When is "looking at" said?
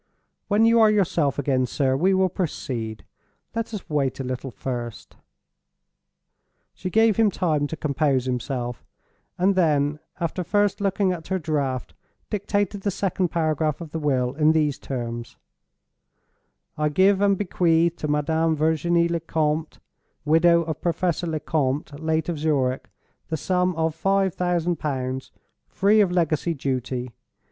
10.81-11.27